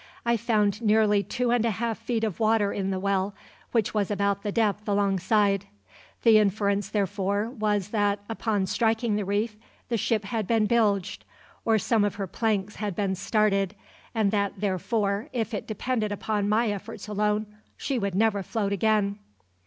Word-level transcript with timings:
I 0.25 0.35
found 0.35 0.81
nearly 0.81 1.21
two 1.21 1.51
and 1.51 1.63
a 1.63 1.69
half 1.69 1.99
feet 1.99 2.23
of 2.23 2.39
water 2.39 2.73
in 2.73 2.89
the 2.89 2.99
well, 2.99 3.35
which 3.71 3.93
was 3.93 4.09
about 4.09 4.41
the 4.41 4.51
depth 4.51 4.89
alongside; 4.89 5.65
the 6.23 6.39
inference 6.39 6.89
therefore 6.89 7.51
was 7.51 7.89
that, 7.89 8.17
upon 8.27 8.65
striking 8.65 9.15
the 9.15 9.25
reef, 9.25 9.57
the 9.89 9.97
ship 9.97 10.23
had 10.25 10.47
been 10.47 10.65
bilged, 10.65 11.23
or 11.65 11.77
some 11.77 12.03
of 12.03 12.15
her 12.15 12.25
planks 12.25 12.77
had 12.77 12.95
been 12.95 13.13
started, 13.13 13.75
and 14.15 14.31
that 14.31 14.53
therefore, 14.57 15.29
if 15.33 15.53
it 15.53 15.67
depended 15.67 16.11
upon 16.11 16.49
my 16.49 16.71
efforts 16.71 17.07
alone, 17.07 17.45
she 17.77 17.99
would 17.99 18.15
never 18.15 18.41
float 18.41 18.73
again. 18.73 19.19